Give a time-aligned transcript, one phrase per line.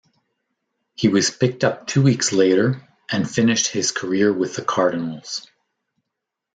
[0.95, 5.47] He was picked up two weeks later and finished his career with the Cardinals.